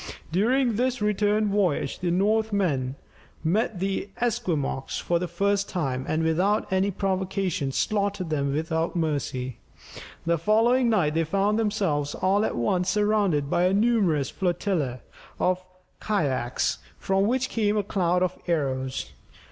During 0.31 0.77
this 0.77 0.99
return 0.99 1.49
voyage, 1.51 1.99
the 1.99 2.09
Northmen 2.09 2.95
met 3.43 3.73
with 3.73 3.79
the 3.81 4.09
Esquimaux 4.19 4.85
for 4.97 5.19
the 5.19 5.27
first 5.27 5.69
time, 5.69 6.05
and 6.07 6.23
without 6.23 6.65
any 6.73 6.89
provocation, 6.89 7.71
slaughtered 7.71 8.31
them 8.31 8.51
without 8.51 8.95
mercy. 8.95 9.57
The 10.25 10.39
following 10.39 10.89
night 10.89 11.13
they 11.13 11.23
found 11.23 11.59
themselves 11.59 12.15
all 12.15 12.43
at 12.43 12.55
once 12.55 12.89
surrounded 12.89 13.47
by 13.47 13.65
a 13.65 13.73
numerous 13.73 14.31
flotilla 14.31 15.01
of 15.39 15.63
Kayacs, 15.99 16.79
from 16.97 17.27
which 17.27 17.49
came 17.49 17.77
a 17.77 17.83
cloud 17.83 18.23
of 18.23 18.39
arrows. 18.47 19.11